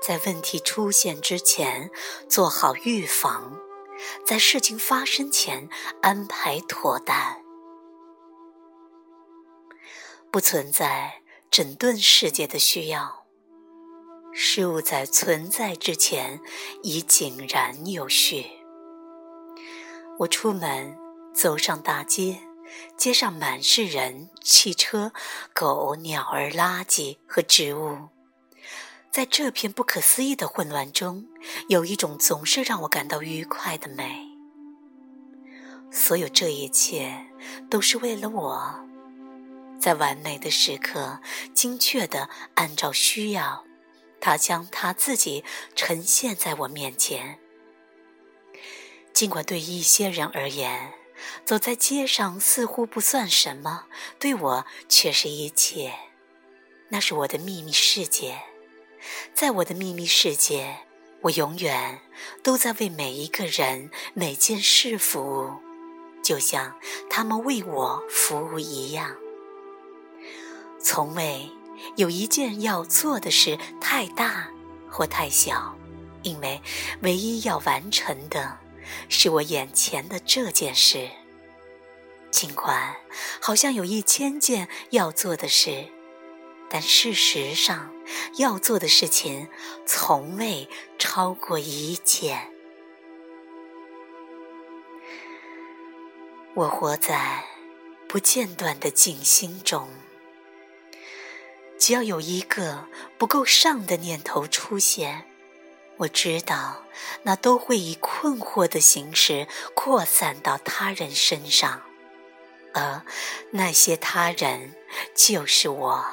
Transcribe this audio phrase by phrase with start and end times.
[0.00, 1.90] 在问题出现之前
[2.28, 3.58] 做好预防，
[4.24, 5.68] 在事情发生前
[6.02, 7.42] 安排妥当。
[10.30, 13.24] 不存在整顿世界的需要，
[14.32, 16.40] 事物在存在之前
[16.82, 18.46] 已井然有序。
[20.20, 20.96] 我出门，
[21.34, 22.40] 走上大街，
[22.96, 25.12] 街上满是人、汽车、
[25.54, 28.08] 狗、鸟儿、垃圾和植物。
[29.18, 31.26] 在这片不可思议的混乱中，
[31.66, 34.28] 有一种总是让我感到愉快的美。
[35.90, 37.26] 所有这一切
[37.68, 38.86] 都是为了我，
[39.80, 41.18] 在完美的时刻，
[41.52, 43.64] 精确地按照需要，
[44.20, 45.42] 他将他自己
[45.74, 47.40] 呈现在我面前。
[49.12, 50.92] 尽管对一些人而言，
[51.44, 53.86] 走在街上似乎不算什么，
[54.20, 55.92] 对我却是一切。
[56.90, 58.40] 那是我的秘密世界。
[59.34, 60.78] 在我的秘密世界，
[61.22, 62.00] 我永远
[62.42, 65.52] 都在为每一个人、每件事服务，
[66.22, 66.76] 就像
[67.08, 69.16] 他们为我服务一样。
[70.80, 71.48] 从未
[71.96, 74.48] 有一件要做的事太大
[74.88, 75.76] 或太小，
[76.22, 76.60] 因为
[77.02, 78.58] 唯一要完成的
[79.08, 81.08] 是我眼前的这件事。
[82.30, 82.96] 尽管
[83.40, 85.86] 好像有一千件要做的事。
[86.70, 87.90] 但事实上，
[88.36, 89.48] 要做的事情
[89.86, 92.52] 从未超过一件。
[96.54, 97.44] 我活在
[98.08, 99.88] 不间断的静心中，
[101.78, 105.24] 只要有一个不够上的念头出现，
[105.98, 106.84] 我知道
[107.22, 111.82] 那都会以困惑的形式扩散到他人身上，
[112.74, 113.02] 而
[113.52, 114.74] 那些他人
[115.14, 116.04] 就是我。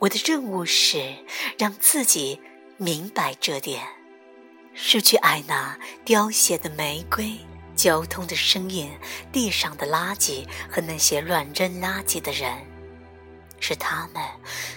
[0.00, 1.14] 我的任务是
[1.58, 2.40] 让自己
[2.78, 3.86] 明白这点，
[4.72, 7.36] 是去爱那凋谢的玫瑰、
[7.76, 8.90] 交通的声音、
[9.30, 12.64] 地上的垃圾和那些乱扔垃圾的人，
[13.60, 14.24] 是他们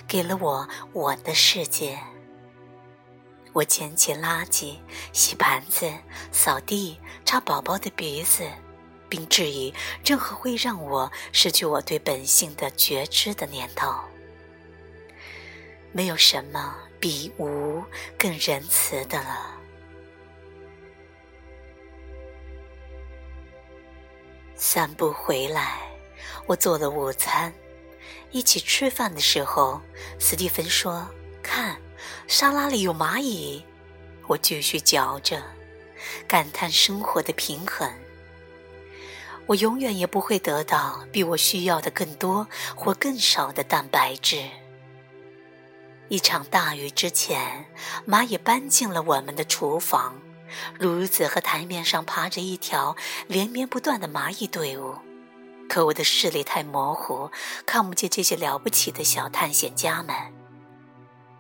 [0.06, 1.98] 给了我我的世界。
[3.54, 4.76] 我捡起垃圾、
[5.14, 5.90] 洗盘子、
[6.34, 8.46] 扫地、擦宝宝的鼻子，
[9.08, 9.74] 并质疑
[10.04, 13.94] 任何会让我失去我对本性的觉知的念头。
[15.94, 17.84] 没有什么比无
[18.18, 19.52] 更仁慈的了。
[24.56, 25.78] 散步回来，
[26.48, 27.54] 我做了午餐。
[28.32, 29.80] 一起吃饭的时候，
[30.18, 31.08] 斯蒂芬说
[31.44, 31.80] ：“看，
[32.28, 33.64] 沙拉里有蚂蚁。”
[34.26, 35.44] 我继续嚼着，
[36.28, 37.88] 感叹生活的平衡。
[39.46, 44.50] 我永远也不会得到比我需要的更多或更少的蛋白质。
[46.10, 47.66] 一场大雨之前，
[48.08, 50.16] 蚂蚁搬进了我们的厨房，
[50.78, 52.96] 炉子和台面上爬着一条
[53.28, 54.96] 连绵不断的蚂蚁队伍。
[55.70, 57.32] 可我的视力太模糊，
[57.66, 60.16] 看不见这些了不起的小探险家们。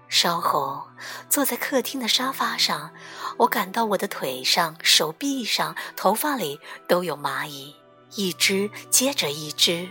[0.07, 0.87] 稍后，
[1.29, 2.91] 坐在客厅的沙发上，
[3.39, 7.75] 我感到我的腿上、手臂上、头发里都有蚂蚁，
[8.15, 9.89] 一只接着一只。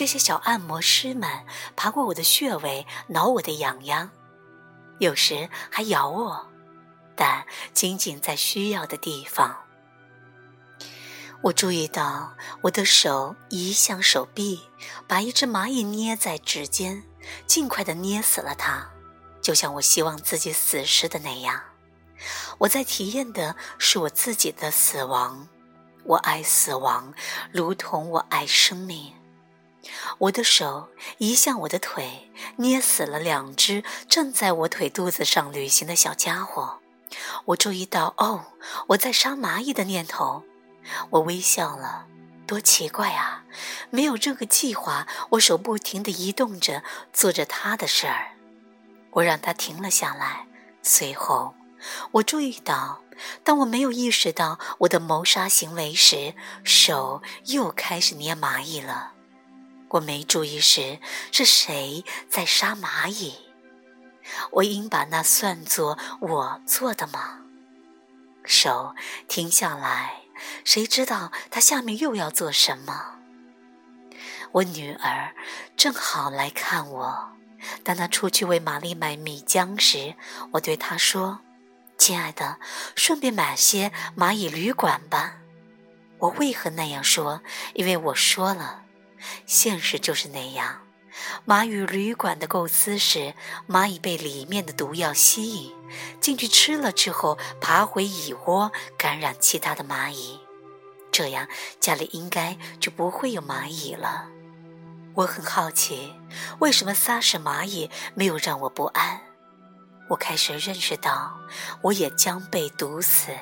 [0.00, 1.28] 这些小按摩师们
[1.76, 4.10] 爬过我的穴位，挠我的痒痒，
[4.98, 6.48] 有时还咬我，
[7.14, 7.44] 但
[7.74, 9.54] 仅仅在需要的地方。
[11.42, 14.62] 我注意到我的手移向手臂，
[15.06, 17.04] 把一只蚂蚁捏在指尖，
[17.46, 18.88] 尽快地捏死了它，
[19.42, 21.60] 就像我希望自己死时的那样。
[22.56, 25.46] 我在体验的是我自己的死亡。
[26.04, 27.12] 我爱死亡，
[27.52, 29.19] 如同我爱生命。
[30.18, 36.78] 我的手移向我的腿，捏死了两只正在我腿肚子上旅行的小家伙。
[37.46, 38.44] 我注意到，哦，
[38.88, 40.44] 我在杀蚂蚁的念头。
[41.10, 42.06] 我微笑了，
[42.46, 43.44] 多奇怪啊！
[43.90, 46.82] 没有任何计划，我手不停地移动着，
[47.12, 48.32] 做着他的事儿。
[49.12, 50.46] 我让他停了下来。
[50.82, 51.54] 随后，
[52.12, 53.02] 我注意到，
[53.42, 56.34] 当我没有意识到我的谋杀行为时，
[56.64, 59.12] 手又开始捏蚂蚁了。
[59.90, 60.98] 我没注意时，
[61.32, 63.34] 是谁在杀蚂蚁？
[64.52, 67.40] 我应把那算作我做的吗？
[68.44, 68.94] 手
[69.28, 70.22] 停下来，
[70.64, 73.16] 谁知道他下面又要做什么？
[74.52, 75.34] 我女儿
[75.76, 77.32] 正好来看我。
[77.84, 80.14] 当她出去为玛丽买米浆时，
[80.52, 81.40] 我对她说
[81.98, 82.58] ：“亲爱的，
[82.96, 85.36] 顺便买些蚂蚁旅馆吧。”
[86.18, 87.42] 我为何那样说？
[87.74, 88.84] 因为我说了。
[89.46, 90.80] 现实就是那样，
[91.46, 93.34] 蚂蚁旅馆的构思是，
[93.68, 95.74] 蚂蚁被里面的毒药吸引，
[96.20, 100.40] 进去吃了之后，爬回蚁窝，感染其他的蚂蚁，
[101.12, 101.48] 这样
[101.80, 104.28] 家里应该就不会有蚂蚁了。
[105.14, 106.14] 我很好奇，
[106.60, 109.20] 为什么撒屎蚂蚁没有让我不安？
[110.08, 111.38] 我开始认识到，
[111.82, 113.32] 我也将被毒死。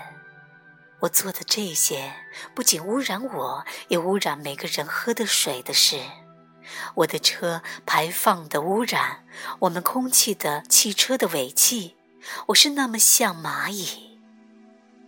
[1.01, 2.13] 我做的这些，
[2.55, 6.01] 不仅污染我，也污染每个人喝的水的事。
[6.97, 9.25] 我的车排放的污染，
[9.61, 11.97] 我们空气的汽车的尾气，
[12.49, 14.19] 我是那么像蚂蚁。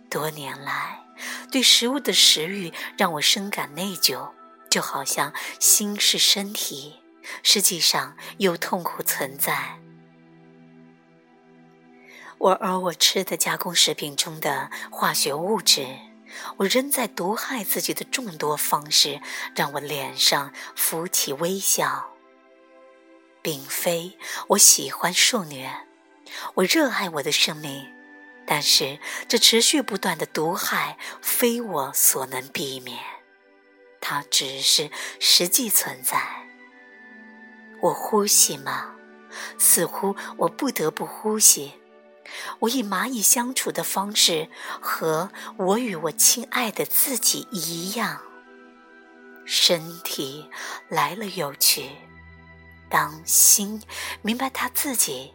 [0.09, 1.03] 多年来，
[1.51, 4.31] 对食物的食欲让我深感内疚，
[4.69, 7.01] 就好像心是身体，
[7.43, 9.77] 实际上有痛苦存在。
[12.41, 15.85] 我而我吃的加工食品中的化学物质。
[16.57, 19.21] 我仍在毒害自己的众多方式，
[19.55, 22.09] 让我脸上浮起微笑。
[23.43, 24.17] 并非
[24.49, 25.71] 我喜欢受虐，
[26.55, 27.87] 我热爱我的生命，
[28.47, 32.97] 但是这持续不断的毒害非我所能避免，
[33.99, 34.89] 它只是
[35.19, 36.19] 实际存在。
[37.81, 38.95] 我呼吸吗？
[39.59, 41.73] 似乎我不得不呼吸。
[42.59, 44.49] 我以蚂蚁相处的方式，
[44.81, 48.21] 和我与我亲爱的自己一样。
[49.45, 50.49] 身体
[50.87, 51.89] 来了又去，
[52.89, 53.81] 当心
[54.21, 55.33] 明白他自己，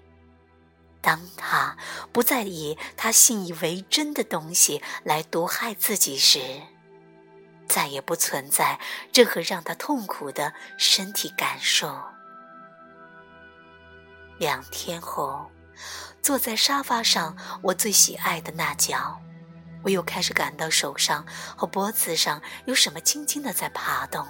[1.02, 1.76] 当他
[2.12, 6.40] 不再以他信以为真的东西来毒害自己时，
[7.68, 8.78] 再也不存在
[9.12, 12.00] 任何让他痛苦的身体感受。
[14.38, 15.50] 两天后。
[16.26, 19.22] 坐在沙发上，我最喜爱的那角，
[19.84, 21.24] 我又开始感到手上
[21.56, 24.26] 和脖子上有什么轻轻的在爬动，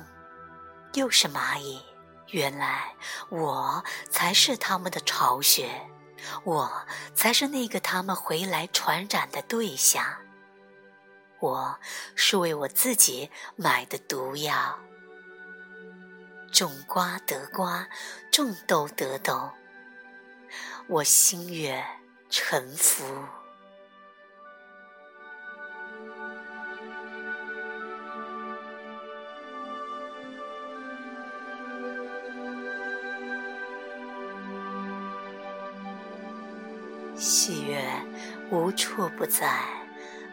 [0.93, 1.82] 又是蚂蚁。
[2.32, 2.94] 原来
[3.31, 5.70] 我才是他们的巢穴，
[6.44, 6.70] 我
[7.14, 10.04] 才是那个他们回来传染的对象。
[11.40, 11.78] 我
[12.14, 14.78] 是为我自己买的毒药。
[16.52, 17.88] 种瓜得瓜，
[18.31, 19.50] 种豆得豆。
[20.88, 21.85] 我心悦
[22.31, 23.05] 诚服。
[37.17, 37.83] 喜悦
[38.50, 39.65] 无处不在，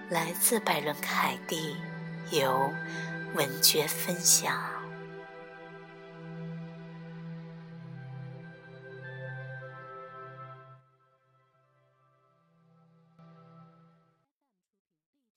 [0.10, 1.76] 来自百伦凯蒂，
[2.30, 2.72] 由
[3.34, 4.82] 文觉分享。